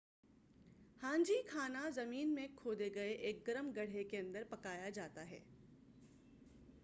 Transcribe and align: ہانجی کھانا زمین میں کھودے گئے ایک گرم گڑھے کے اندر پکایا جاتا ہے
ہانجی 1.03 1.41
کھانا 1.47 1.89
زمین 1.89 2.33
میں 2.33 2.47
کھودے 2.55 2.89
گئے 2.95 3.11
ایک 3.11 3.47
گرم 3.47 3.71
گڑھے 3.75 4.03
کے 4.03 4.17
اندر 4.17 4.43
پکایا 4.49 4.89
جاتا 4.89 5.29
ہے 5.29 5.39